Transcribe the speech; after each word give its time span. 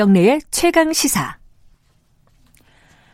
김경래의 0.00 0.40
최강 0.50 0.94
시사. 0.94 1.39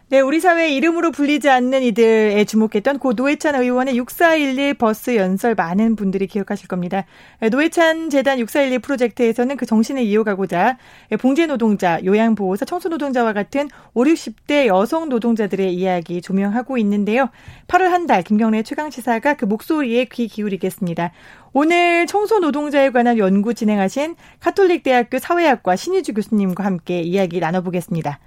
네, 0.09 0.21
우리 0.21 0.39
사회 0.39 0.71
이름으로 0.71 1.11
불리지 1.11 1.51
않는 1.51 1.83
이들에 1.83 2.45
주목했던 2.45 3.01
고 3.01 3.15
노회찬 3.15 3.57
의원의 3.57 3.99
6411 3.99 4.75
버스 4.75 5.17
연설 5.17 5.57
많은 5.57 5.97
분들이 5.97 6.29
기억하실 6.29 6.69
겁니다. 6.69 7.05
노회찬 7.51 8.11
재단 8.11 8.39
6411 8.39 8.79
프로젝트에서는 8.79 9.57
그 9.57 9.67
정신을 9.67 10.05
이어가고자 10.05 10.79
봉제 11.19 11.47
노동자, 11.47 11.99
요양보호사, 12.05 12.67
청소노동자와 12.67 13.33
같은 13.33 13.69
5, 13.95 14.05
60대 14.05 14.67
여성 14.67 15.09
노동자들의 15.09 15.75
이야기 15.75 16.23
조명하고 16.23 16.79
있는데요. 16.79 17.29
8월 17.67 17.89
한 17.89 18.07
달 18.07 18.23
김경래 18.23 18.63
최강시사가 18.63 19.35
그 19.35 19.45
목소리에 19.47 20.05
귀 20.05 20.29
기울이겠습니다. 20.29 21.11
오늘 21.53 22.07
청소 22.07 22.39
노동자에 22.39 22.91
관한 22.91 23.19
연구 23.19 23.55
진행하신 23.55 24.15
카톨릭대학교 24.39 25.19
사회학과 25.19 25.75
신희주 25.75 26.15
교수님과 26.15 26.63
함께 26.63 27.01
이야기 27.01 27.41
나눠보겠습니다. 27.41 28.21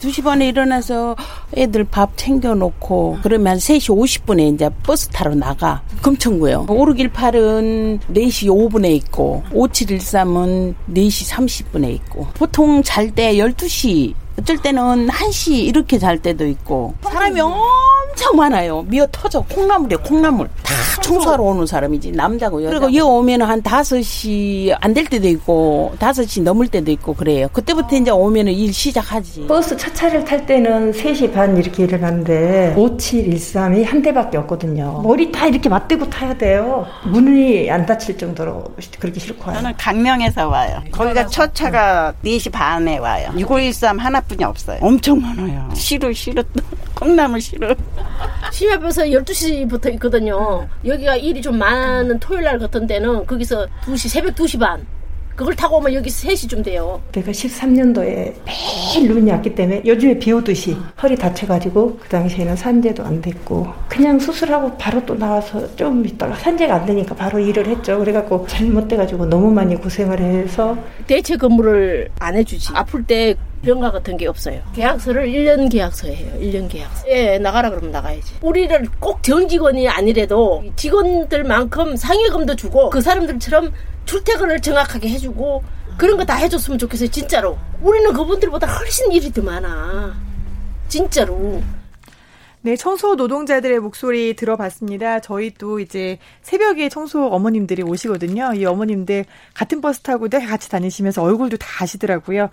2시 0.00 0.22
반에 0.22 0.48
일어나서 0.48 1.16
애들 1.56 1.84
밥 1.84 2.18
챙겨놓고 2.18 3.18
그러면 3.22 3.56
3시 3.56 3.96
50분에 3.96 4.54
이제 4.54 4.68
버스 4.82 5.08
타러 5.08 5.34
나가. 5.34 5.82
금천구요. 6.02 6.66
5618은 6.66 8.00
4시 8.00 8.48
5분에 8.48 8.90
있고 8.96 9.42
5713은 9.52 10.74
4시 10.90 11.32
30분에 11.32 11.90
있고 11.94 12.26
보통 12.34 12.82
잘 12.82 13.10
때 13.10 13.34
12시 13.36 14.12
어쩔 14.38 14.58
때는 14.58 15.06
1시 15.08 15.52
이렇게 15.64 15.98
잘 15.98 16.18
때도 16.18 16.46
있고 16.46 16.92
사람이 17.02 17.40
엄청 18.16 18.34
많아요. 18.36 18.82
미어 18.88 19.06
터져. 19.12 19.42
콩나물이에요, 19.42 20.00
콩나물. 20.02 20.48
다 20.62 20.74
청소하러 21.02 21.42
오는 21.44 21.66
사람이지. 21.66 22.12
남자고 22.12 22.62
여자. 22.64 22.70
그리고 22.70 22.88
이어 22.88 23.04
오면 23.06 23.42
한 23.42 23.62
5시 23.62 24.74
안 24.80 24.94
될 24.96 25.04
때도 25.04 25.28
있고 25.28 25.94
5시 25.98 26.42
넘을 26.42 26.66
때도 26.68 26.90
있고 26.92 27.12
그래요. 27.12 27.48
그때부터 27.52 27.94
이제 27.96 28.10
오면은 28.10 28.52
일 28.54 28.72
시작하지. 28.72 29.46
버스 29.46 29.76
첫 29.76 29.94
차를 29.94 30.24
탈 30.24 30.46
때는 30.46 30.92
3시 30.92 31.34
반 31.34 31.54
이렇게 31.58 31.82
일어났는데 31.84 32.74
5713이 32.78 33.84
한 33.84 34.00
대밖에 34.00 34.38
없거든요. 34.38 35.02
머리 35.02 35.30
다 35.30 35.46
이렇게 35.46 35.68
맞대고 35.68 36.08
타야 36.08 36.32
돼요. 36.38 36.86
문이 37.04 37.70
안 37.70 37.84
닫힐 37.84 38.16
정도로 38.16 38.64
그렇게 38.98 39.20
싫고 39.20 39.44
와요. 39.50 39.58
저는 39.58 39.74
강명에서 39.76 40.48
와요. 40.48 40.82
거기가 40.90 41.26
첫 41.26 41.54
차가 41.54 42.14
4시 42.24 42.50
반에 42.50 42.96
와요. 42.96 43.28
6513 43.36 43.98
하나뿐이 43.98 44.42
없어요. 44.42 44.78
엄청 44.80 45.20
많아요. 45.20 45.68
싫어 45.74 46.10
싫어 46.14 46.42
콩나물 47.06 47.40
싫어. 47.40 47.72
시합에서 48.50 49.02
12시부터 49.04 49.92
있거든요. 49.94 50.68
여기가 50.84 51.14
일이 51.14 51.40
좀 51.40 51.56
많은 51.56 52.18
토요일 52.18 52.44
날 52.44 52.58
같은 52.58 52.84
데는 52.86 53.24
거기서 53.26 53.68
2시, 53.84 54.08
새벽 54.08 54.34
2시 54.34 54.58
반. 54.58 54.84
그걸 55.36 55.54
타고 55.54 55.76
오면 55.76 55.92
여기 55.92 56.08
3시쯤 56.08 56.64
돼요. 56.64 57.00
내가 57.12 57.30
13년도에 57.30 58.32
매일 58.46 59.08
눈이 59.08 59.30
왔기 59.30 59.54
때문에 59.54 59.82
요즘에 59.84 60.18
비 60.18 60.32
오듯이 60.32 60.74
허리 61.02 61.14
다쳐가지고 61.14 61.98
그 61.98 62.08
당시에는 62.08 62.56
산재도 62.56 63.04
안 63.04 63.20
됐고 63.20 63.66
그냥 63.88 64.18
수술하고 64.18 64.76
바로 64.78 65.04
또 65.04 65.14
나와서 65.14 65.76
좀 65.76 66.04
있다가 66.06 66.34
산재가 66.36 66.74
안 66.74 66.86
되니까 66.86 67.14
바로 67.14 67.38
일을 67.38 67.66
했죠. 67.66 67.98
그래갖고 67.98 68.46
잘못돼가지고 68.48 69.26
너무 69.26 69.50
많이 69.50 69.76
고생을 69.76 70.18
해서 70.20 70.76
대체 71.06 71.36
근무를 71.36 72.08
안 72.18 72.34
해주지. 72.34 72.70
아플 72.74 73.04
때 73.04 73.34
병가 73.62 73.90
같은 73.90 74.16
게 74.16 74.26
없어요. 74.26 74.60
계약서를 74.74 75.28
1년 75.28 75.70
계약서 75.70 76.08
해요. 76.08 76.32
1년 76.40 76.68
계약서. 76.68 77.08
예, 77.08 77.38
나가라 77.38 77.68
그러면 77.70 77.90
나가야지. 77.90 78.34
우리를 78.40 78.86
꼭 79.00 79.22
정직원이 79.22 79.88
아니래도 79.88 80.64
직원들만큼 80.76 81.96
상여금도 81.96 82.56
주고 82.56 82.88
그 82.90 83.00
사람들처럼 83.00 83.72
출퇴근을 84.06 84.60
정확하게 84.60 85.08
해주고 85.10 85.62
그런 85.98 86.16
거 86.16 86.24
다 86.24 86.34
해줬으면 86.36 86.78
좋겠어요. 86.78 87.08
진짜로. 87.10 87.58
우리는 87.82 88.12
그분들보다 88.12 88.66
훨씬 88.66 89.10
일이 89.12 89.32
더 89.32 89.42
많아. 89.42 90.14
진짜로. 90.88 91.62
네, 92.62 92.74
청소 92.76 93.14
노동자들의 93.14 93.78
목소리 93.78 94.34
들어봤습니다. 94.34 95.20
저희 95.20 95.52
또 95.54 95.78
이제 95.78 96.18
새벽에 96.42 96.88
청소 96.88 97.26
어머님들이 97.26 97.82
오시거든요. 97.82 98.54
이 98.54 98.64
어머님들 98.64 99.24
같은 99.54 99.80
버스 99.80 100.00
타고 100.00 100.28
같이 100.28 100.68
다니시면서 100.68 101.22
얼굴도 101.22 101.58
다 101.58 101.66
아시더라고요. 101.84 102.50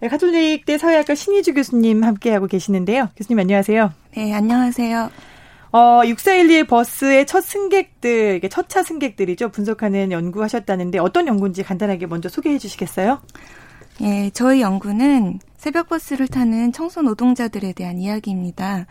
네, 0.00 0.08
가톨릭대 0.08 0.78
사회학과 0.78 1.14
신희주 1.14 1.54
교수님 1.54 2.02
함께하고 2.02 2.48
계시는데요. 2.48 3.08
교수님 3.16 3.38
안녕하세요. 3.38 3.92
네, 4.16 4.34
안녕하세요. 4.34 5.10
어, 5.72 6.02
6412 6.04 6.64
버스의 6.66 7.26
첫 7.26 7.40
승객들, 7.42 8.36
이게 8.36 8.48
첫 8.48 8.68
차 8.68 8.82
승객들이죠. 8.82 9.50
분석하는 9.50 10.12
연구하셨다는데 10.12 10.98
어떤 10.98 11.26
연구인지 11.26 11.62
간단하게 11.62 12.06
먼저 12.06 12.28
소개해 12.28 12.58
주시겠어요? 12.58 13.20
예, 14.02 14.30
저희 14.34 14.60
연구는 14.62 15.38
새벽 15.56 15.88
버스를 15.88 16.28
타는 16.28 16.72
청소 16.72 17.02
노동자들에 17.02 17.72
대한 17.72 17.98
이야기입니다. 17.98 18.86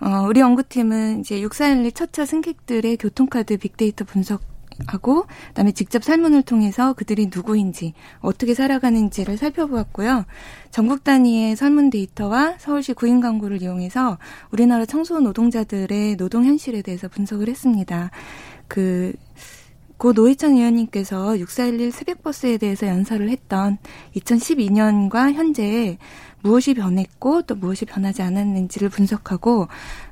어, 0.00 0.26
우리 0.28 0.40
연구팀은 0.40 1.20
이제 1.20 1.40
6412 1.42 1.92
첫차 1.92 2.24
승객들의 2.26 2.96
교통카드 2.98 3.56
빅데이터 3.58 4.04
분석 4.04 4.42
하고 4.86 5.26
그다음에 5.48 5.72
직접 5.72 6.04
설문을 6.04 6.42
통해서 6.42 6.92
그들이 6.92 7.30
누구인지 7.34 7.94
어떻게 8.20 8.54
살아가는지를 8.54 9.36
살펴보았고요. 9.36 10.24
전국 10.70 11.04
단위의 11.04 11.56
설문 11.56 11.90
데이터와 11.90 12.56
서울시 12.58 12.92
구인 12.92 13.20
광고를 13.20 13.62
이용해서 13.62 14.18
우리나라 14.50 14.84
청소 14.84 15.20
노동자들의 15.20 16.16
노동 16.16 16.44
현실에 16.44 16.82
대해서 16.82 17.08
분석을 17.08 17.48
했습니다. 17.48 18.10
그 18.68 19.12
고 19.98 20.12
노회찬 20.12 20.56
의원님께서 20.56 21.36
6411 21.38 21.90
새벽버스에 21.90 22.58
대해서 22.58 22.86
연설을 22.86 23.30
했던 23.30 23.78
2012년과 24.14 25.32
현재 25.32 25.96
무엇이 26.46 26.74
변했고 26.74 27.42
또 27.42 27.56
무엇이 27.56 27.84
변하지 27.84 28.22
않았는지를 28.22 28.88
분석하고 28.88 29.66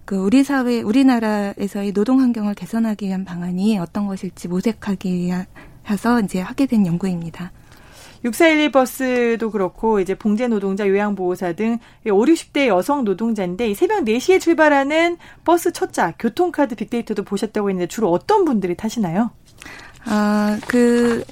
그 0.05 0.17
우리 0.17 0.43
사회 0.43 0.83
우리나라에서의 0.83 1.93
노동 1.93 2.21
환경을 2.21 2.55
개선하기 2.55 3.07
위한 3.07 3.25
방안이 3.25 3.79
어떤 3.79 4.09
것일지 4.09 4.49
모색하기 4.49 5.13
위해서 5.13 6.21
이제 6.25 6.41
하게 6.41 6.67
된 6.67 6.87
연구입니다. 6.87 7.53
6411 8.25 8.73
버스도 8.73 9.51
그렇고 9.51 10.01
이제 10.01 10.15
봉제 10.15 10.49
노동자, 10.49 10.89
요양보호사 10.89 11.53
등 11.53 11.79
5, 12.07 12.25
60대 12.25 12.67
여성 12.67 13.05
노동자인데 13.05 13.73
새벽 13.75 14.05
4시에 14.05 14.41
출발하는 14.41 15.19
버스 15.45 15.73
첫차 15.73 16.15
교통카드 16.19 16.75
빅데이터도 16.75 17.23
보셨다고 17.23 17.69
했는데 17.71 17.87
주로 17.87 18.11
어떤 18.11 18.45
분들이 18.45 18.75
타시나요? 18.75 19.31
아, 20.07 20.59
그 20.67 21.23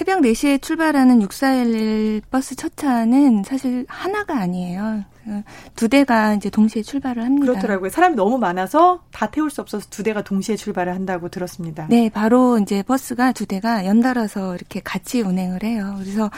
새벽 0.00 0.20
4시에 0.20 0.62
출발하는 0.62 1.20
6411 1.20 2.22
버스 2.30 2.56
첫 2.56 2.74
차는 2.74 3.42
사실 3.44 3.84
하나가 3.86 4.38
아니에요. 4.38 5.04
그두 5.24 5.90
대가 5.90 6.32
이제 6.32 6.48
동시에 6.48 6.80
출발을 6.80 7.22
합니다. 7.22 7.52
그렇더라고요. 7.52 7.90
사람이 7.90 8.16
너무 8.16 8.38
많아서 8.38 9.04
다 9.12 9.26
태울 9.26 9.50
수 9.50 9.60
없어서 9.60 9.86
두 9.90 10.02
대가 10.02 10.22
동시에 10.22 10.56
출발을 10.56 10.94
한다고 10.94 11.28
들었습니다. 11.28 11.86
네, 11.90 12.08
바로 12.08 12.58
이제 12.58 12.82
버스가 12.82 13.32
두 13.32 13.44
대가 13.44 13.84
연달아서 13.84 14.54
이렇게 14.54 14.80
같이 14.80 15.20
운행을 15.20 15.64
해요. 15.64 15.96
그래서 15.98 16.30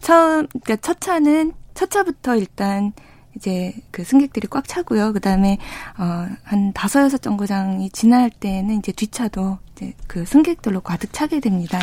처음, 0.00 0.46
그러니까 0.48 0.76
첫 0.76 1.00
차는 1.00 1.54
첫 1.72 1.90
차부터 1.90 2.36
일단 2.36 2.92
이제 3.38 3.72
그 3.90 4.04
승객들이 4.04 4.48
꽉 4.50 4.66
차고요. 4.66 5.12
그 5.12 5.20
다음에, 5.20 5.58
어, 5.96 6.26
한 6.42 6.72
다섯, 6.72 7.02
여섯 7.02 7.22
정거장이 7.22 7.90
지날 7.90 8.30
때는 8.30 8.78
이제 8.78 8.92
뒷차도 8.92 9.58
이제 9.72 9.94
그 10.06 10.24
승객들로 10.24 10.80
가득 10.80 11.12
차게 11.12 11.40
됩니다. 11.40 11.78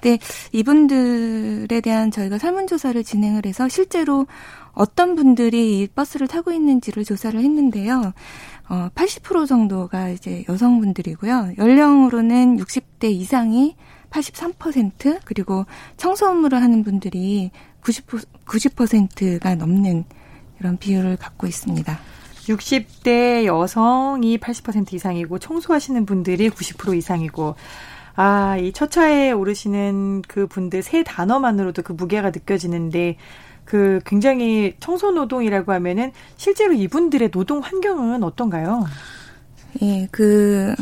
근데 0.00 0.18
이분들에 0.52 1.80
대한 1.80 2.10
저희가 2.10 2.38
설문조사를 2.38 3.02
진행을 3.04 3.46
해서 3.46 3.68
실제로 3.68 4.26
어떤 4.72 5.14
분들이 5.16 5.80
이 5.80 5.86
버스를 5.86 6.28
타고 6.28 6.52
있는지를 6.52 7.04
조사를 7.04 7.38
했는데요. 7.38 8.12
어, 8.68 8.88
80% 8.94 9.46
정도가 9.46 10.10
이제 10.10 10.44
여성분들이고요. 10.48 11.54
연령으로는 11.58 12.58
60대 12.58 13.10
이상이 13.10 13.76
83% 14.10 15.20
그리고 15.24 15.64
청소 15.96 16.26
업무를 16.26 16.60
하는 16.62 16.82
분들이 16.82 17.50
90, 17.82 18.06
90%가 18.46 19.54
넘는 19.54 20.04
이런 20.60 20.76
비율을 20.76 21.16
갖고 21.16 21.46
있습니다. 21.46 21.98
60대 22.46 23.44
여성이 23.44 24.38
80% 24.38 24.94
이상이고 24.94 25.38
청소하시는 25.38 26.06
분들이 26.06 26.48
90% 26.48 26.96
이상이고 26.96 27.56
아, 28.16 28.56
이 28.56 28.72
첫차에 28.72 29.30
오르시는 29.30 30.22
그 30.26 30.46
분들 30.48 30.82
세 30.82 31.04
단어만으로도 31.04 31.82
그 31.82 31.92
무게가 31.92 32.30
느껴지는데 32.30 33.16
그 33.64 34.00
굉장히 34.04 34.74
청소 34.80 35.12
노동이라고 35.12 35.72
하면은 35.72 36.10
실제로 36.36 36.72
이분들의 36.72 37.30
노동 37.30 37.60
환경은 37.60 38.24
어떤가요? 38.24 38.84
예, 39.82 40.08
그 40.10 40.74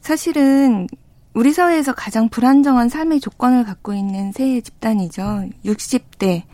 사실은 0.00 0.86
우리 1.34 1.52
사회에서 1.52 1.92
가장 1.92 2.28
불안정한 2.28 2.88
삶의 2.88 3.20
조건을 3.20 3.64
갖고 3.64 3.92
있는 3.92 4.32
세 4.32 4.60
집단이죠. 4.60 5.48
60대, 5.64 6.44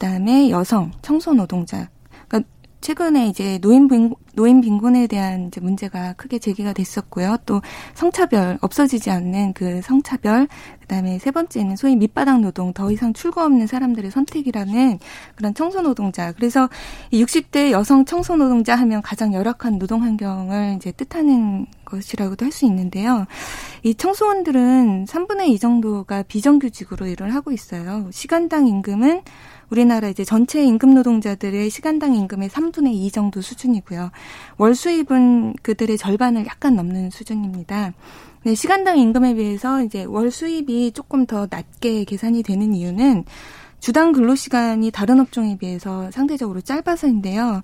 그 0.00 0.06
다음에 0.06 0.48
여성, 0.48 0.90
청소 1.02 1.34
노동자. 1.34 1.90
그러니까 2.26 2.48
최근에 2.80 3.26
이제 3.26 3.58
노인 3.58 3.86
노인 4.32 4.62
빈곤에 4.62 5.06
대한 5.08 5.48
이제 5.48 5.60
문제가 5.60 6.14
크게 6.14 6.38
제기가 6.38 6.72
됐었고요. 6.72 7.36
또 7.44 7.60
성차별 7.92 8.56
없어지지 8.62 9.10
않는 9.10 9.52
그 9.52 9.82
성차별 9.82 10.48
그다음에 10.80 11.18
세 11.18 11.30
번째는 11.30 11.76
소위 11.76 11.96
밑바닥 11.96 12.40
노동 12.40 12.72
더 12.72 12.90
이상 12.90 13.12
출구 13.12 13.42
없는 13.42 13.66
사람들의 13.66 14.10
선택이라는 14.10 14.98
그런 15.34 15.52
청소 15.52 15.82
노동자. 15.82 16.32
그래서 16.32 16.70
이 17.10 17.22
60대 17.22 17.70
여성 17.70 18.06
청소 18.06 18.36
노동자 18.36 18.76
하면 18.76 19.02
가장 19.02 19.34
열악한 19.34 19.78
노동 19.78 20.02
환경을 20.02 20.76
이제 20.76 20.92
뜻하는 20.92 21.66
것이라고도 21.84 22.46
할 22.46 22.52
수 22.52 22.64
있는데요. 22.64 23.26
이 23.82 23.94
청소원들은 23.94 25.04
3분의 25.04 25.48
2 25.50 25.58
정도가 25.58 26.22
비정규직으로 26.24 27.06
일을 27.06 27.34
하고 27.34 27.52
있어요. 27.52 28.08
시간당 28.10 28.66
임금은 28.66 29.22
우리나라 29.70 30.08
이제 30.08 30.24
전체 30.24 30.64
임금 30.64 30.94
노동자들의 30.94 31.70
시간당 31.70 32.14
임금의 32.14 32.48
3분의 32.48 32.92
2 32.92 33.10
정도 33.10 33.40
수준이고요. 33.40 34.10
월 34.58 34.74
수입은 34.74 35.54
그들의 35.62 35.96
절반을 35.96 36.44
약간 36.46 36.74
넘는 36.74 37.10
수준입니다. 37.10 37.92
네, 38.42 38.54
시간당 38.54 38.98
임금에 38.98 39.34
비해서 39.34 39.82
이제 39.82 40.04
월 40.04 40.30
수입이 40.30 40.92
조금 40.92 41.26
더 41.26 41.46
낮게 41.48 42.04
계산이 42.04 42.42
되는 42.42 42.74
이유는 42.74 43.24
주당 43.80 44.12
근로 44.12 44.34
시간이 44.34 44.90
다른 44.90 45.20
업종에 45.20 45.58
비해서 45.58 46.10
상대적으로 46.10 46.60
짧아서인데요. 46.60 47.62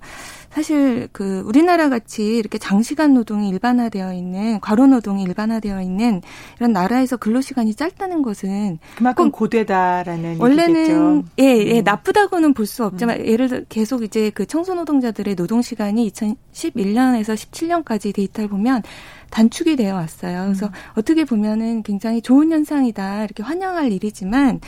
사실 0.51 1.07
그 1.11 1.43
우리나라 1.45 1.89
같이 1.89 2.37
이렇게 2.37 2.57
장시간 2.57 3.13
노동이 3.13 3.49
일반화되어 3.49 4.13
있는 4.13 4.59
과로 4.59 4.87
노동이 4.87 5.23
일반화되어 5.23 5.81
있는 5.81 6.21
이런 6.57 6.73
나라에서 6.73 7.17
근로 7.17 7.41
시간이 7.41 7.75
짧다는 7.75 8.21
것은 8.21 8.79
그만큼 8.95 9.31
고되다라는 9.31 10.37
원래는 10.39 11.25
예, 11.39 11.43
예 11.43 11.79
음. 11.79 11.83
나쁘다고는 11.83 12.53
볼 12.53 12.67
수 12.67 12.83
없지만 12.85 13.21
음. 13.21 13.25
예를 13.25 13.47
들어 13.47 13.61
계속 13.69 14.03
이제 14.03 14.29
그 14.29 14.45
청소 14.45 14.75
노동자들의 14.75 15.35
노동 15.35 15.61
시간이 15.61 16.11
2011년에서 16.11 17.33
17년까지 17.33 18.13
데이터를 18.13 18.49
보면 18.49 18.83
단축이 19.31 19.75
되어 19.77 19.95
왔어요. 19.95 20.43
그래서 20.43 20.67
음. 20.67 20.71
어떻게 20.95 21.23
보면은 21.23 21.83
굉장히 21.83 22.21
좋은 22.21 22.51
현상이다 22.51 23.23
이렇게 23.23 23.41
환영할 23.43 23.91
일이지만 23.91 24.59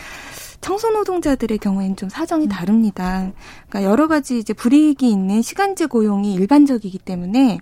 청소 0.61 0.89
노동자들의 0.91 1.57
경우에는 1.57 1.95
좀 1.95 2.09
사정이 2.09 2.45
음. 2.45 2.49
다릅니다. 2.49 3.31
그러니까 3.69 3.89
여러 3.89 4.07
가지 4.07 4.37
이제 4.37 4.53
불이익이 4.53 5.09
있는 5.09 5.41
시간제 5.41 5.87
고용이 5.87 6.33
일반적이기 6.33 6.99
때문에 6.99 7.59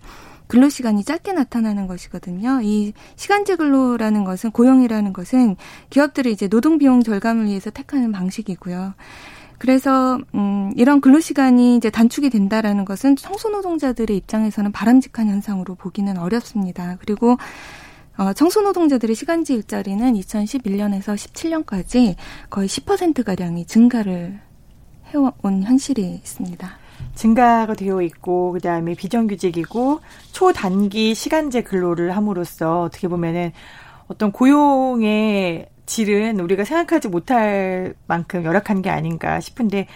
근로 0.48 0.70
시간이 0.70 1.04
짧게 1.04 1.34
나타나는 1.34 1.88
것이거든요. 1.88 2.62
이 2.64 2.94
시간제 3.18 3.58
근로라는 3.58 4.24
것은 4.24 4.52
고용이라는 4.52 5.14
것은 5.14 5.58
기업들이 5.90 6.32
이제 6.32 6.48
노동 6.48 6.78
비용 6.78 7.04
절감을 7.04 7.46
위해서 7.46 7.70
택하는 7.70 8.12
방식이고요. 8.12 8.94
그래서 9.58 10.20
음 10.36 10.72
이런 10.76 11.02
근로 11.02 11.20
시간이 11.20 11.78
이제 11.78 11.90
단축이 11.90 12.30
된다라는 12.30 12.86
것은 12.86 13.16
청소 13.16 13.50
노동자들의 13.50 14.16
입장에서는 14.16 14.72
바람직한 14.72 15.28
현상으로 15.28 15.76
보기는 15.76 16.18
어렵습니다. 16.18 16.98
그리고 17.00 17.38
어, 18.18 18.34
청소 18.34 18.62
노동자들의 18.62 19.16
시간제 19.16 19.54
일자리는 19.54 20.14
2011년에서 20.16 21.14
17년까지 21.14 22.16
거의 22.50 22.68
10%가량이 22.68 23.66
증가를 23.66 24.40
해온 25.14 25.64
현실이 25.64 26.02
있습니다. 26.02 26.78
증가가 27.14 27.76
되어 27.76 28.02
있고 28.02 28.54
그다음에 28.54 28.96
비정규직이고 28.96 30.00
초단기 30.32 31.14
시간제 31.14 31.62
근로를 31.62 32.16
함으로써 32.16 32.82
어떻게 32.82 33.08
보면은 33.08 33.52
어떤 34.08 34.32
고용의 34.32 35.70
질은 35.86 36.40
우리가 36.40 36.66
생각하지 36.66 37.10
못할 37.10 37.94
만큼 38.08 38.44
열악한 38.44 38.82
게 38.82 38.90
아닌가 38.90 39.40
싶은데 39.40 39.88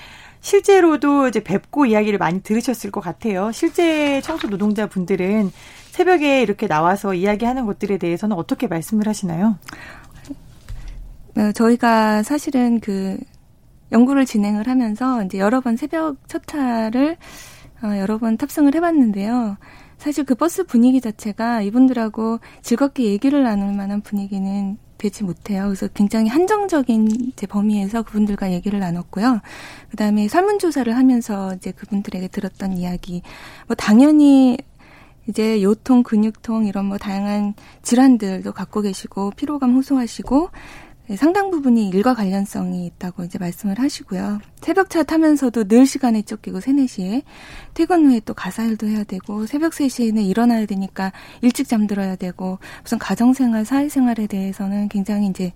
실제로도 0.42 1.28
이제 1.28 1.40
뵙고 1.40 1.88
이야기를 1.88 2.20
많이 2.20 2.42
들으셨을 2.42 2.92
것 2.92 3.02
같아요. 3.02 3.52
실제 3.52 4.22
청소 4.22 4.48
노동자 4.48 4.88
분들은 4.88 5.52
새벽에 5.92 6.42
이렇게 6.42 6.68
나와서 6.68 7.14
이야기하는 7.14 7.66
것들에 7.66 7.98
대해서는 7.98 8.38
어떻게 8.38 8.68
말씀을 8.68 9.08
하시나요? 9.08 9.58
네, 11.34 11.52
저희가 11.52 12.24
사실은 12.24 12.80
그 12.80 13.18
연구를 13.92 14.26
진행을 14.26 14.68
하면서 14.68 15.22
이제 15.24 15.38
여러 15.38 15.60
번 15.60 15.76
새벽 15.76 16.16
첫 16.30 16.48
차를 16.48 17.18
어, 17.84 17.98
여러 17.98 18.18
번 18.20 18.38
탑승을 18.38 18.74
해봤는데요. 18.74 19.58
사실 19.98 20.24
그 20.24 20.34
버스 20.34 20.64
분위기 20.64 21.02
자체가 21.02 21.62
이분들하고 21.62 22.40
즐겁게 22.62 23.04
얘기를 23.04 23.44
나눌 23.44 23.74
만한 23.74 24.00
분위기는 24.00 24.78
되지 24.98 25.24
못해요. 25.24 25.64
그래서 25.66 25.88
굉장히 25.90 26.30
한정적인 26.30 27.08
이제 27.34 27.48
범위에서 27.48 28.04
그분들과 28.04 28.52
얘기를 28.52 28.80
나눴고요. 28.80 29.42
그 29.90 29.98
다음에 29.98 30.28
설문조사를 30.28 30.96
하면서 30.96 31.54
이제 31.56 31.72
그분들에게 31.72 32.28
들었던 32.30 32.78
이야기, 32.78 33.24
뭐 33.68 33.76
당연히 33.76 34.58
이제 35.32 35.64
요통, 35.64 36.04
근육통 36.04 36.66
이런 36.66 36.86
뭐 36.86 36.98
다양한 36.98 37.54
질환들도 37.84 38.52
갖고 38.52 38.82
계시고 38.82 39.32
피로감 39.38 39.76
호소하시고 39.76 40.50
네, 40.52 40.91
상당 41.18 41.52
부분이 41.52 41.90
일과 41.90 42.14
관련성이 42.14 42.86
있다고 42.86 43.24
이제 43.24 43.38
말씀을 43.40 43.80
하시고요. 43.80 44.40
새벽차 44.62 45.04
타면서도 45.04 45.66
늘 45.66 45.86
시간에 45.86 46.22
쫓기고 46.22 46.60
3, 46.60 46.78
4시에 46.78 47.24
퇴근 47.74 48.06
후에 48.06 48.22
또 48.26 48.34
가사일도 48.34 48.88
해야 48.88 49.04
되고 49.04 49.46
새벽 49.46 49.74
3시에는 49.74 50.26
일어나야 50.26 50.66
되니까 50.66 51.12
일찍 51.42 51.68
잠들어야 51.68 52.16
되고 52.16 52.60
무슨 52.84 53.00
가정생활, 53.00 53.66
사회생활에 53.66 54.28
대해서는 54.28 54.90
굉장히 54.90 55.28
이제 55.28 55.52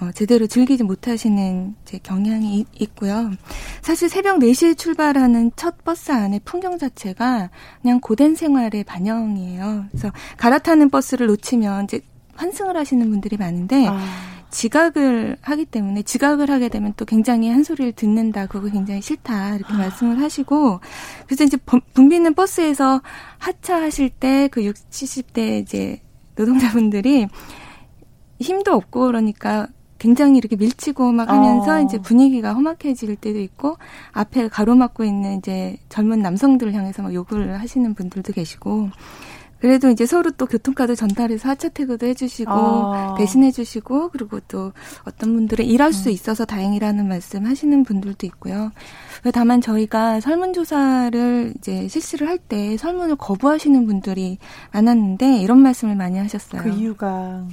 어, 0.00 0.10
제대로 0.12 0.46
즐기지 0.46 0.82
못하시는 0.84 1.74
제 1.84 1.98
경향이 1.98 2.66
있고요. 2.80 3.30
사실 3.82 4.08
새벽 4.08 4.38
4시에 4.38 4.76
출발하는 4.76 5.52
첫 5.56 5.84
버스 5.84 6.12
안의 6.12 6.40
풍경 6.44 6.78
자체가 6.78 7.50
그냥 7.80 8.00
고된 8.00 8.34
생활의 8.34 8.84
반영이에요. 8.84 9.86
그래서 9.90 10.10
갈아타는 10.36 10.90
버스를 10.90 11.28
놓치면 11.28 11.84
이제 11.84 12.00
환승을 12.34 12.76
하시는 12.76 13.08
분들이 13.08 13.36
많은데 13.36 13.86
아. 13.88 14.35
지각을 14.56 15.36
하기 15.42 15.66
때문에 15.66 16.02
지각을 16.02 16.50
하게 16.50 16.70
되면 16.70 16.94
또 16.96 17.04
굉장히 17.04 17.50
한 17.50 17.62
소리를 17.62 17.92
듣는다. 17.92 18.46
그거 18.46 18.70
굉장히 18.70 19.02
싫다. 19.02 19.54
이렇게 19.56 19.74
아. 19.74 19.76
말씀을 19.76 20.18
하시고 20.18 20.80
그래서 21.26 21.44
이제 21.44 21.58
붐비는 21.92 22.32
버스에서 22.34 23.02
하차하실 23.38 24.10
때 24.10 24.48
그 24.50 24.64
60, 24.64 24.90
70대 24.90 25.60
이제 25.60 26.00
노동자분들이 26.36 27.26
힘도 28.40 28.72
없고 28.72 29.06
그러니까 29.06 29.68
굉장히 29.98 30.38
이렇게 30.38 30.56
밀치고 30.56 31.12
막 31.12 31.28
하면서 31.28 31.76
어. 31.76 31.80
이제 31.80 31.98
분위기가 31.98 32.52
험악해질 32.52 33.16
때도 33.16 33.38
있고 33.40 33.76
앞에 34.12 34.48
가로막고 34.48 35.04
있는 35.04 35.38
이제 35.38 35.76
젊은 35.88 36.20
남성들을 36.20 36.72
향해서 36.72 37.02
막 37.02 37.14
욕을 37.14 37.60
하시는 37.60 37.94
분들도 37.94 38.32
계시고 38.32 38.90
그래도 39.60 39.90
이제 39.90 40.06
서로 40.06 40.30
또 40.32 40.46
교통카드 40.46 40.96
전달해서 40.96 41.48
하차 41.48 41.68
태그도 41.68 42.06
해주시고 42.06 42.50
아. 42.50 43.14
대신해주시고 43.18 44.10
그리고 44.10 44.40
또 44.48 44.72
어떤 45.04 45.34
분들은 45.34 45.64
일할 45.64 45.92
수 45.92 46.08
음. 46.08 46.12
있어서 46.12 46.44
다행이라는 46.44 47.08
말씀 47.08 47.46
하시는 47.46 47.82
분들도 47.84 48.26
있고요. 48.26 48.70
다만 49.32 49.60
저희가 49.60 50.20
설문조사를 50.20 51.54
이제 51.58 51.88
실시를 51.88 52.28
할 52.28 52.36
때 52.48 52.76
설문을 52.76 53.16
거부하시는 53.16 53.86
분들이 53.86 54.38
많았는데 54.72 55.38
이런 55.38 55.58
말씀을 55.60 55.96
많이 55.96 56.18
하셨어요. 56.18 56.62
그 56.62 56.68
이유가 56.68 57.44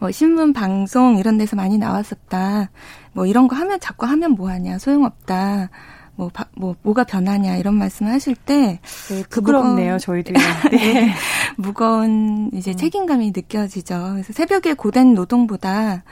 뭐 0.00 0.10
신문 0.10 0.52
방송 0.52 1.18
이런 1.18 1.38
데서 1.38 1.56
많이 1.56 1.78
나왔었다. 1.78 2.70
뭐 3.12 3.26
이런 3.26 3.48
거 3.48 3.56
하면 3.56 3.78
자꾸 3.80 4.06
하면 4.06 4.32
뭐 4.32 4.48
하냐 4.48 4.78
소용없다. 4.78 5.70
뭐, 6.16 6.30
바, 6.34 6.46
뭐, 6.58 6.74
뭐가 6.82 7.04
변하냐, 7.04 7.56
이런 7.56 7.74
말씀을 7.74 8.12
하실 8.12 8.34
때. 8.34 8.80
네, 9.08 9.22
부끄럽네요, 9.30 9.98
저희들이. 9.98 10.38
네. 10.72 11.14
무거운 11.56 12.50
이제 12.52 12.72
음. 12.72 12.76
책임감이 12.76 13.32
느껴지죠. 13.34 14.10
그래서 14.12 14.32
새벽에 14.32 14.74
고된 14.74 15.14
노동보다 15.14 16.02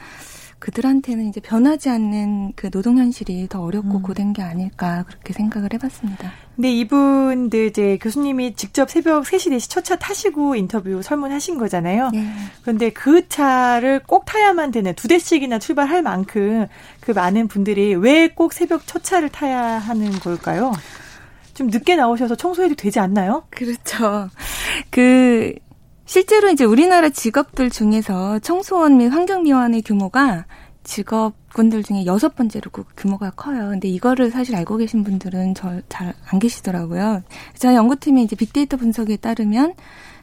그들한테는 0.59 1.29
이제 1.29 1.41
변하지 1.41 1.91
않는 1.91 2.53
그 2.57 2.71
노동 2.71 2.99
현실이 2.99 3.47
더 3.49 3.61
어렵고 3.63 3.99
음. 3.99 4.03
고된 4.03 4.33
게 4.33 4.43
아닐까 4.43 5.05
그렇게 5.07 5.33
생각을 5.33 5.69
해봤습니다. 5.75 6.33
근데 6.57 6.73
이분들 6.73 7.67
이제 7.67 7.99
교수님이 8.01 8.55
직접 8.55 8.89
새벽 8.91 9.25
3시, 9.25 9.53
4시 9.53 9.71
첫 9.71 9.85
차 9.85 9.97
타시고 9.97 10.55
인터뷰 10.57 11.03
설문하신 11.03 11.59
거잖아요. 11.59 12.11
네. 12.13 12.27
그런데 12.63 12.91
그 12.91 13.29
차를 13.29 14.01
꼭 14.07 14.25
타야만 14.25 14.71
되는 14.71 14.95
두 14.95 15.07
대씩이나 15.09 15.59
출발할 15.59 16.03
만큼 16.03 16.67
그 17.01 17.11
많은 17.13 17.49
분들이 17.49 17.95
왜 17.95 18.29
꼭 18.35 18.53
새벽 18.53 18.87
첫 18.87 19.05
차를 19.05 19.29
타야 19.29 19.79
하는 19.79 20.11
걸까요? 20.21 20.73
좀 21.55 21.69
늦게 21.69 21.97
나오셔서 21.97 22.35
청소해도 22.35 22.75
되지 22.75 22.99
않나요? 23.01 23.45
그렇죠. 23.51 24.29
그 24.91 25.55
실제로 26.07 26.49
이제 26.51 26.65
우리나라 26.65 27.09
직업들 27.11 27.69
중에서 27.69 28.39
청소원 28.39 28.97
및 28.99 29.09
환경미화원의 29.09 29.83
규모가 29.83 30.47
직업군들 30.85 31.83
중에 31.83 32.07
여섯 32.07 32.37
번째로 32.37 32.71
그 32.71 32.85
규모가 32.97 33.31
커요. 33.33 33.71
근데 33.71 33.89
이거를 33.89 34.31
사실 34.31 34.55
알고 34.55 34.77
계신 34.77 35.03
분들은 35.03 35.55
잘 35.55 35.83
안 36.31 36.39
계시더라고요. 36.39 37.23
저희 37.59 37.75
연구팀이 37.75 38.23
이제 38.23 38.37
빅데이터 38.37 38.77
분석에 38.77 39.17
따르면 39.17 39.75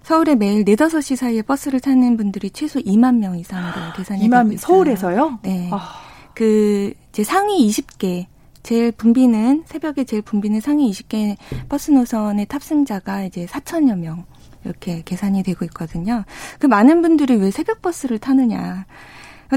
서울에 0.04 0.36
매일 0.36 0.63
4, 0.66 0.88
5시 0.88 1.16
사이에 1.16 1.42
버스를 1.42 1.80
타는 1.80 2.18
분들이 2.18 2.50
최소 2.50 2.80
2만 2.80 3.18
명 3.18 3.38
이상으로 3.38 3.94
계산이 3.96 4.28
2만, 4.28 4.44
되고 4.44 4.54
있어요. 4.54 4.58
서울에서요? 4.58 5.40
네. 5.44 5.70
아. 5.72 6.02
그 6.34 6.94
이제 7.10 7.24
상위 7.24 7.68
20개 7.68 8.25
제일 8.63 8.92
붐비는 8.92 9.63
새벽에 9.66 10.04
제일 10.04 10.22
붐비는 10.22 10.62
상위 10.62 10.90
20개 10.92 11.36
버스 11.70 11.92
노선의 11.92 12.46
탑승자가 12.48 13.24
이제 13.24 13.46
4천여 13.46 13.98
명 13.98 14.25
이렇게 14.65 15.01
계산이 15.03 15.43
되고 15.43 15.65
있거든요. 15.65 16.24
그 16.60 16.67
많은 16.67 17.01
분들이 17.01 17.36
왜 17.36 17.51
새벽 17.51 17.82
버스를 17.82 18.20
타느냐? 18.20 18.86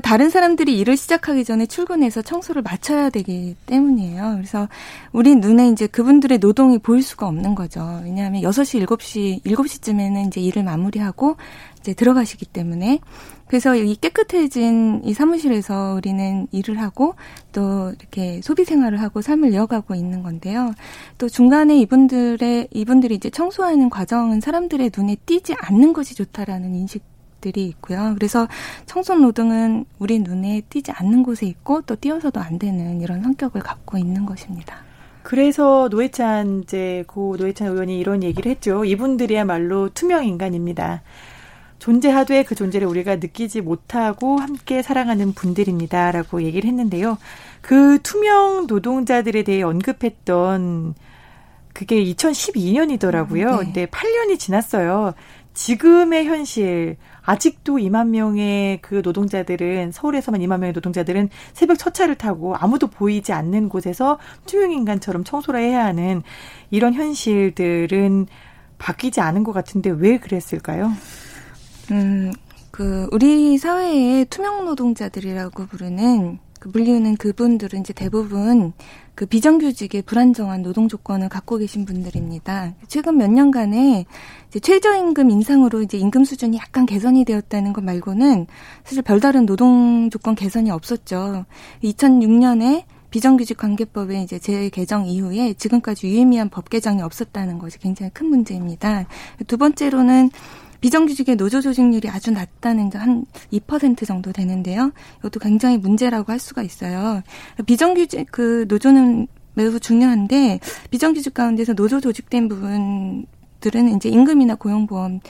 다른 0.00 0.30
사람들이 0.30 0.78
일을 0.78 0.96
시작하기 0.96 1.44
전에 1.44 1.66
출근해서 1.66 2.22
청소를 2.22 2.62
마쳐야 2.62 3.10
되기 3.10 3.56
때문이에요. 3.66 4.32
그래서 4.36 4.68
우리 5.12 5.36
눈에 5.36 5.68
이제 5.68 5.86
그분들의 5.86 6.38
노동이 6.38 6.78
보일 6.78 7.02
수가 7.02 7.26
없는 7.26 7.54
거죠. 7.54 8.00
왜냐하면 8.04 8.42
6시, 8.42 8.84
7시, 8.86 9.42
7시쯤에는 9.44 10.26
이제 10.26 10.40
일을 10.40 10.64
마무리하고 10.64 11.36
이제 11.80 11.94
들어가시기 11.94 12.46
때문에 12.46 12.98
그래서 13.46 13.76
이 13.76 13.94
깨끗해진 13.94 15.02
이 15.04 15.14
사무실에서 15.14 15.94
우리는 15.96 16.48
일을 16.50 16.80
하고 16.80 17.14
또 17.52 17.92
이렇게 17.98 18.40
소비 18.42 18.64
생활을 18.64 19.00
하고 19.00 19.22
삶을 19.22 19.52
이어가고 19.52 19.94
있는 19.94 20.22
건데요. 20.22 20.74
또 21.18 21.28
중간에 21.28 21.78
이분들의 21.78 22.68
이분들이 22.72 23.14
이제 23.14 23.30
청소하는 23.30 23.88
과정은 23.88 24.40
사람들의 24.40 24.90
눈에 24.96 25.16
띄지 25.26 25.54
않는 25.58 25.92
것이 25.92 26.16
좋다라는 26.16 26.74
인식 26.74 27.04
들이 27.46 27.66
있고요. 27.66 28.12
그래서 28.14 28.48
청소 28.86 29.14
노동은 29.14 29.84
우리 30.00 30.18
눈에 30.18 30.62
띄지 30.68 30.90
않는 30.90 31.22
곳에 31.22 31.46
있고 31.46 31.82
또 31.82 31.94
띄어서도 31.94 32.40
안 32.40 32.58
되는 32.58 33.00
이런 33.00 33.22
성격을 33.22 33.60
갖고 33.60 33.98
있는 33.98 34.26
것입니다. 34.26 34.78
그래서 35.22 35.88
노회찬 35.90 36.62
이제 36.64 37.04
고 37.06 37.36
노회찬 37.38 37.68
의원이 37.68 37.98
이런 37.98 38.24
얘기를 38.24 38.50
했죠. 38.50 38.84
이분들이야말로 38.84 39.90
투명 39.90 40.24
인간입니다. 40.24 41.02
존재하되 41.78 42.42
그 42.42 42.56
존재를 42.56 42.88
우리가 42.88 43.16
느끼지 43.16 43.60
못하고 43.60 44.38
함께 44.38 44.82
사랑하는 44.82 45.32
분들입니다라고 45.32 46.42
얘기를 46.42 46.68
했는데요. 46.68 47.18
그 47.60 48.00
투명 48.02 48.66
노동자들에 48.66 49.44
대해 49.44 49.62
언급했던 49.62 50.94
그게 51.72 52.02
2012년이더라고요. 52.02 53.50
네. 53.50 53.64
근데 53.64 53.86
8년이 53.86 54.38
지났어요. 54.38 55.14
지금의 55.56 56.26
현실 56.26 56.96
아직도 57.26 57.76
2만 57.76 58.08
명의 58.08 58.78
그 58.80 59.02
노동자들은 59.04 59.92
서울에서만 59.92 60.40
2만 60.40 60.60
명의 60.60 60.72
노동자들은 60.72 61.28
새벽 61.52 61.76
첫 61.76 61.92
차를 61.92 62.14
타고 62.14 62.56
아무도 62.56 62.86
보이지 62.86 63.32
않는 63.32 63.68
곳에서 63.68 64.18
투명 64.46 64.72
인간처럼 64.72 65.24
청소를 65.24 65.60
해야 65.60 65.84
하는 65.84 66.22
이런 66.70 66.94
현실들은 66.94 68.26
바뀌지 68.78 69.20
않은 69.20 69.42
것 69.42 69.52
같은데 69.52 69.90
왜 69.90 70.18
그랬을까요? 70.18 70.92
음, 71.90 72.32
그 72.70 73.08
우리 73.10 73.58
사회의 73.58 74.24
투명 74.26 74.64
노동자들이라고 74.64 75.66
부르는 75.66 76.38
그 76.60 76.68
물리우는 76.68 77.16
그분들은 77.16 77.80
이제 77.80 77.92
대부분 77.92 78.72
그 79.14 79.26
비정규직의 79.26 80.02
불안정한 80.02 80.62
노동 80.62 80.88
조건을 80.88 81.28
갖고 81.28 81.56
계신 81.56 81.84
분들입니다. 81.84 82.74
최근 82.86 83.16
몇 83.16 83.30
년간에 83.30 84.04
이제 84.48 84.60
최저임금 84.60 85.30
인상으로 85.30 85.82
이제 85.82 85.96
임금 85.98 86.24
수준이 86.24 86.56
약간 86.58 86.86
개선이 86.86 87.24
되었다는 87.24 87.72
것 87.72 87.82
말고는 87.82 88.46
사실 88.84 89.02
별다른 89.02 89.46
노동 89.46 90.10
조건 90.10 90.34
개선이 90.34 90.70
없었죠. 90.70 91.46
2006년에 91.82 92.84
비정규직 93.10 93.56
관계법의 93.56 94.22
이제 94.22 94.38
재개정 94.38 95.06
이후에 95.06 95.54
지금까지 95.54 96.08
유의미한 96.08 96.50
법 96.50 96.68
개정이 96.68 97.00
없었다는 97.00 97.58
것이 97.58 97.78
굉장히 97.78 98.10
큰 98.12 98.26
문제입니다. 98.26 99.06
두 99.46 99.56
번째로는 99.56 100.30
비정규직의 100.80 101.36
노조 101.36 101.60
조직률이 101.60 102.08
아주 102.08 102.30
낮다는 102.30 102.90
한 102.94 103.26
2% 103.52 104.06
정도 104.06 104.32
되는데요. 104.32 104.92
이것도 105.18 105.40
굉장히 105.40 105.78
문제라고 105.78 106.32
할 106.32 106.38
수가 106.38 106.62
있어요. 106.62 107.22
비정규직 107.66 108.28
그 108.30 108.66
노조는 108.68 109.26
매우 109.54 109.80
중요한데 109.80 110.60
비정규직 110.90 111.34
가운데서 111.34 111.74
노조 111.74 112.00
조직된 112.00 112.48
부분 112.48 113.26
들은 113.60 113.96
이제 113.96 114.08
임금이나 114.10 114.56
고용보험이 114.56 115.20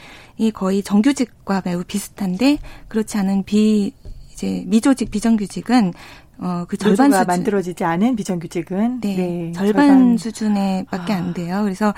거의 0.53 0.83
정규직과 0.83 1.62
매우 1.65 1.85
비슷한데 1.85 2.59
그렇지 2.88 3.17
않은 3.19 3.45
비 3.45 3.93
이제 4.33 4.65
미조직 4.67 5.11
비정규직은 5.11 5.93
어 6.38 6.67
그 6.69 6.76
절반 6.76 7.11
수준 7.11 7.26
만들어지지 7.26 7.85
않은 7.85 8.17
비정규직은 8.17 9.00
네, 9.00 9.17
네 9.17 9.53
절반, 9.53 9.88
절반 9.88 10.17
수준에밖에 10.19 11.12
아. 11.12 11.17
안 11.17 11.33
돼요. 11.35 11.62
그래서 11.62 11.95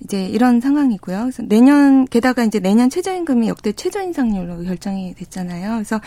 이제 0.00 0.26
이런 0.26 0.60
상황이고요. 0.60 1.20
그래서 1.20 1.42
내년 1.42 2.04
게다가 2.06 2.44
이제 2.44 2.60
내년 2.60 2.90
최저임금이 2.90 3.48
역대 3.48 3.72
최저 3.72 4.02
인상률로 4.02 4.62
결정이 4.62 5.14
됐잖아요. 5.14 5.72
그래서 5.72 6.00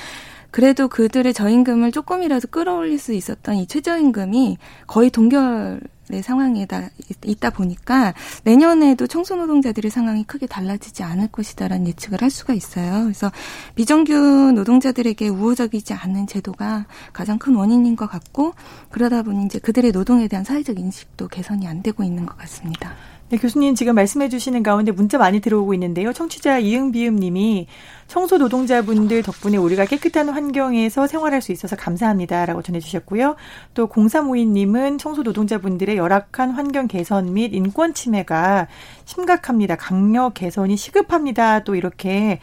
그래도 0.51 0.87
그들의 0.87 1.33
저임금을 1.33 1.91
조금이라도 1.91 2.47
끌어올릴 2.49 2.97
수 2.97 3.13
있었던 3.13 3.55
이 3.55 3.67
최저임금이 3.67 4.57
거의 4.87 5.09
동결 5.09 5.81
의 6.11 6.23
상황에 6.23 6.65
다 6.65 6.89
있다 7.23 7.51
보니까 7.51 8.15
내년에도 8.43 9.05
청소노동자들의 9.05 9.91
상황이 9.91 10.23
크게 10.23 10.47
달라지지 10.47 11.03
않을 11.03 11.27
것이다라는 11.27 11.85
예측을 11.85 12.23
할 12.23 12.31
수가 12.31 12.55
있어요. 12.55 13.03
그래서 13.03 13.31
비정규 13.75 14.51
노동자들에게 14.55 15.27
우호적이지 15.27 15.93
않은 15.93 16.25
제도가 16.25 16.87
가장 17.13 17.37
큰 17.37 17.53
원인인 17.53 17.95
것 17.95 18.07
같고 18.07 18.55
그러다 18.89 19.21
보니 19.21 19.45
이제 19.45 19.59
그들의 19.59 19.91
노동에 19.91 20.27
대한 20.27 20.43
사회적 20.43 20.79
인식도 20.79 21.27
개선이 21.27 21.67
안 21.67 21.83
되고 21.83 22.03
있는 22.03 22.25
것 22.25 22.35
같습니다. 22.39 22.95
네, 23.29 23.37
교수님 23.37 23.75
지금 23.75 23.93
말씀해 23.93 24.27
주시는 24.27 24.63
가운데 24.63 24.91
문자 24.91 25.19
많이 25.19 25.39
들어오고 25.39 25.75
있는데요. 25.75 26.13
청취자 26.13 26.57
이응비음 26.57 27.17
님이 27.17 27.67
청소 28.07 28.39
노동자분들 28.39 29.21
덕분에 29.21 29.55
우리가 29.55 29.85
깨끗한 29.85 30.29
환경에서 30.29 31.05
생활할 31.05 31.43
수 31.43 31.51
있어서 31.51 31.75
감사합니다라고 31.75 32.63
전해 32.63 32.79
주셨고요. 32.79 33.35
또 33.75 33.87
0352 33.87 34.47
님은 34.47 34.97
청소 34.97 35.21
노동자분들의 35.21 35.95
열악한 35.95 36.49
환경 36.49 36.87
개선 36.87 37.35
및 37.35 37.53
인권 37.53 37.93
침해가 37.93 38.67
심각합니다. 39.05 39.75
강력 39.75 40.33
개선이 40.33 40.75
시급합니다. 40.75 41.63
또 41.63 41.75
이렇게 41.75 42.39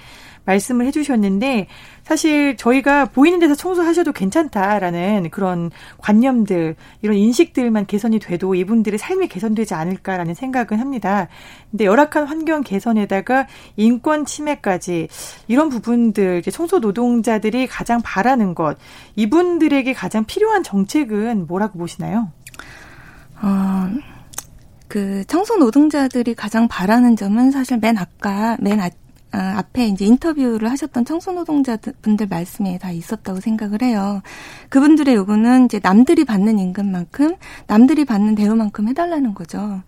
말씀을 0.47 0.87
해주셨는데 0.87 1.67
사실 2.03 2.57
저희가 2.57 3.07
보이는 3.07 3.38
데서 3.38 3.55
청소하셔도 3.55 4.12
괜찮다라는 4.12 5.29
그런 5.31 5.71
관념들 5.99 6.76
이런 7.03 7.17
인식들만 7.17 7.87
개선이 7.87 8.21
돼도 8.21 8.55
이분들의 8.55 8.99
삶이 8.99 9.29
개선되지 9.29 9.75
않을까라는 9.75 10.35
생각은 10.35 10.81
합니다. 10.81 11.29
근데 11.71 11.85
열악한 11.85 12.26
환경 12.26 12.62
개선에다가 12.62 13.47
인권 13.76 14.25
침해까지 14.25 15.09
이런 15.49 15.69
부분들 15.69 16.43
청소 16.43 16.79
노동자들이 16.79 17.67
가장 17.67 18.00
바라는 18.03 18.55
것 18.55 18.79
이분들에게 19.17 19.93
가장 19.93 20.25
필요한 20.25 20.62
정책은 20.62 21.47
뭐라고 21.47 21.79
보시나요? 21.79 22.31
어. 23.43 23.91
그 24.88 25.25
청소 25.26 25.57
노동자들이 25.57 26.35
가장 26.35 26.69
바라는 26.69 27.17
점은 27.17 27.50
사실 27.50 27.79
맨 27.79 27.99
아까 27.99 28.57
맨 28.61 28.81
아, 28.81 28.88
아, 29.37 29.59
앞에 29.59 29.88
이제 29.88 30.07
인터뷰를 30.07 30.71
하셨던 30.71 31.05
청소노동자 31.05 31.76
분들 32.00 32.26
말씀에 32.26 32.78
다 32.78 32.90
있었다고 32.90 33.40
생각을 33.40 33.83
해요. 33.83 34.23
그분들의 34.71 35.14
요구는 35.14 35.66
이제 35.66 35.78
남들이 35.83 36.25
받는 36.25 36.59
임금만큼 36.59 37.35
남들이 37.66 38.07
받는 38.07 38.35
대우만큼 38.35 38.88
해달라는 38.88 39.35
거죠. 39.35 39.83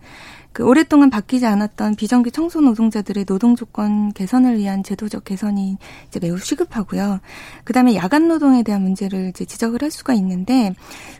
그 0.51 0.63
오랫동안 0.63 1.09
바뀌지 1.09 1.45
않았던 1.45 1.95
비정규 1.95 2.31
청소 2.31 2.59
노동자들의 2.59 3.25
노동 3.25 3.55
조건 3.55 4.11
개선을 4.13 4.57
위한 4.57 4.83
제도적 4.83 5.23
개선이 5.23 5.77
이제 6.07 6.19
매우 6.19 6.37
시급하고요. 6.37 7.19
그다음에 7.63 7.95
야간 7.95 8.27
노동에 8.27 8.63
대한 8.63 8.81
문제를 8.81 9.29
이제 9.29 9.45
지적을 9.45 9.83
할 9.83 9.91
수가 9.91 10.13
있는데 10.15 10.73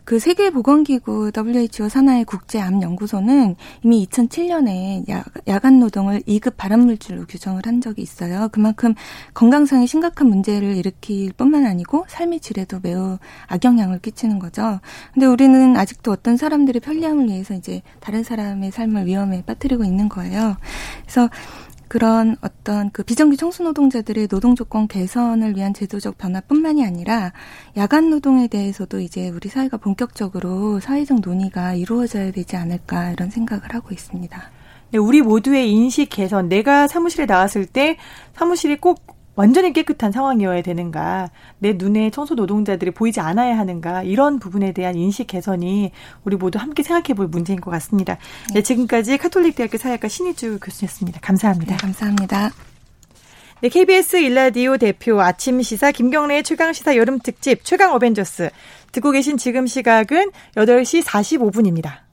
그 0.03 0.17
세계 0.17 0.49
보건기구 0.49 1.31
WHO 1.35 1.89
산하의 1.89 2.25
국제 2.25 2.59
암 2.59 2.81
연구소는 2.81 3.55
이미 3.83 4.07
2007년에 4.07 5.09
야, 5.11 5.23
야간 5.47 5.79
노동을 5.79 6.21
2급 6.21 6.55
발암 6.57 6.81
물질로 6.81 7.25
규정을 7.27 7.61
한 7.65 7.81
적이 7.81 8.01
있어요. 8.01 8.49
그만큼 8.51 8.95
건강상의 9.35 9.85
심각한 9.85 10.27
문제를 10.27 10.75
일으킬 10.75 11.33
뿐만 11.33 11.65
아니고 11.65 12.05
삶의 12.07 12.39
질에도 12.39 12.79
매우 12.81 13.19
악영향을 13.47 13.99
끼치는 13.99 14.39
거죠. 14.39 14.79
근데 15.13 15.27
우리는 15.27 15.77
아직도 15.77 16.11
어떤 16.11 16.35
사람들의 16.35 16.79
편리함을 16.81 17.27
위해서 17.27 17.53
이제 17.53 17.83
다른 17.99 18.23
사람의 18.23 18.71
삶을 18.71 19.05
위험 19.05 19.18
위험에 19.19 19.43
빠뜨리고 19.45 19.83
있는 19.83 20.09
거예요. 20.09 20.57
그래서 21.01 21.29
그런 21.87 22.37
어떤 22.41 22.91
그 22.91 23.03
비정규 23.03 23.35
청소 23.35 23.63
노동자들의 23.63 24.27
노동 24.27 24.55
조건 24.55 24.87
개선을 24.87 25.55
위한 25.55 25.73
제도적 25.73 26.17
변화뿐만이 26.17 26.85
아니라 26.85 27.33
야간 27.77 28.09
노동에 28.09 28.47
대해서도 28.47 28.99
이제 28.99 29.29
우리 29.29 29.49
사회가 29.49 29.77
본격적으로 29.77 30.79
사회적 30.79 31.21
논의가 31.21 31.73
이루어져야 31.73 32.31
되지 32.31 32.55
않을까 32.55 33.11
이런 33.11 33.31
생각을 33.31 33.73
하고 33.73 33.89
있습니다. 33.91 34.51
네, 34.91 34.97
우리 34.97 35.21
모두의 35.21 35.71
인식 35.71 36.09
개선. 36.09 36.47
내가 36.47 36.87
사무실에 36.87 37.25
나왔을 37.25 37.65
때 37.65 37.97
사무실이 38.33 38.77
꼭 38.77 39.18
완전히 39.39 39.71
깨끗한 39.71 40.11
상황이어야 40.11 40.61
되는가, 40.61 41.29
내 41.59 41.71
눈에 41.71 42.09
청소 42.09 42.35
노동자들이 42.35 42.91
보이지 42.91 43.21
않아야 43.21 43.57
하는가, 43.57 44.03
이런 44.03 44.37
부분에 44.37 44.73
대한 44.73 44.95
인식 44.95 45.27
개선이 45.27 45.93
우리 46.25 46.35
모두 46.35 46.59
함께 46.59 46.83
생각해 46.83 47.13
볼 47.15 47.29
문제인 47.29 47.61
것 47.61 47.71
같습니다. 47.71 48.17
네, 48.53 48.61
지금까지 48.61 49.17
카톨릭대학교 49.17 49.77
사회학과 49.77 50.09
신희주 50.09 50.59
교수였습니다. 50.61 51.21
감사합니다. 51.21 51.71
네, 51.71 51.77
감사합니다. 51.77 52.51
네, 53.61 53.69
KBS 53.69 54.17
일라디오 54.17 54.75
대표 54.75 55.21
아침 55.21 55.61
시사 55.61 55.93
김경래의 55.93 56.43
최강 56.43 56.73
시사 56.73 56.97
여름 56.97 57.19
특집 57.19 57.63
최강 57.63 57.93
어벤져스 57.93 58.49
듣고 58.91 59.11
계신 59.11 59.37
지금 59.37 59.67
시각은 59.67 60.31
8시 60.57 61.01
45분입니다. 61.01 62.08